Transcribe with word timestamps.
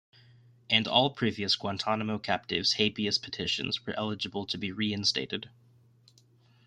And 0.67 0.87
all 0.87 1.11
previous 1.11 1.55
Guantanamo 1.55 2.17
captives' 2.17 2.73
habeas 2.79 3.19
petitions 3.19 3.85
were 3.85 3.93
eligible 3.95 4.47
to 4.47 4.57
be 4.57 4.71
re-instated. 4.71 5.51